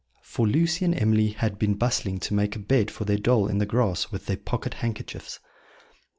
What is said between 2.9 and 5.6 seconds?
their doll in the grass with their pocket handkerchiefs.